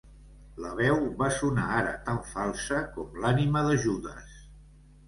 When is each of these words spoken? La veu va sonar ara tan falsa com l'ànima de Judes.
La 0.63 0.71
veu 0.79 1.03
va 1.19 1.27
sonar 1.35 1.67
ara 1.83 1.93
tan 2.09 2.19
falsa 2.33 2.83
com 2.97 3.23
l'ànima 3.27 3.67
de 3.71 3.79
Judes. 3.87 4.35